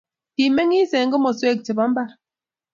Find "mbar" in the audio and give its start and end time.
1.91-2.09